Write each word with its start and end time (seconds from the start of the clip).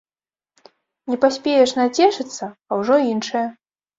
Не 1.11 1.17
паспееш 1.25 1.75
нацешыцца, 1.81 2.49
а 2.49 2.71
ўжо 2.83 2.95
іншае. 3.13 3.47